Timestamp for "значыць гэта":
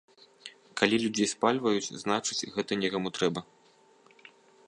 2.03-2.71